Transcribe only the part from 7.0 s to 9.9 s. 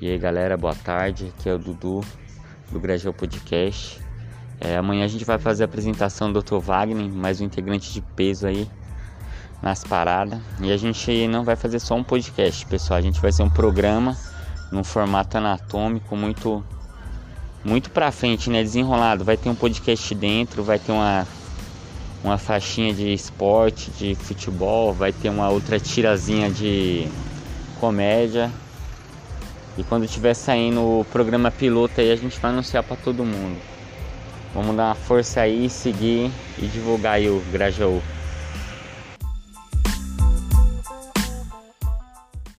mais um integrante de peso aí nas